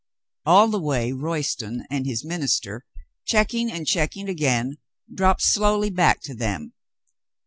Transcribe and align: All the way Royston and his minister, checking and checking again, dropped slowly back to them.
All 0.47 0.67
the 0.69 0.79
way 0.81 1.11
Royston 1.11 1.85
and 1.91 2.07
his 2.07 2.25
minister, 2.25 2.85
checking 3.23 3.71
and 3.71 3.85
checking 3.85 4.27
again, 4.27 4.79
dropped 5.13 5.43
slowly 5.43 5.91
back 5.91 6.21
to 6.21 6.33
them. 6.33 6.73